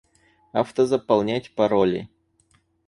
Автозаполнять 0.51 1.53
пароли 1.53 2.09